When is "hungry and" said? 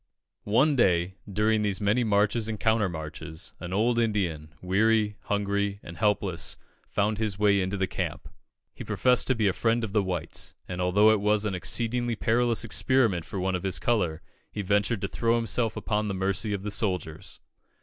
5.25-5.95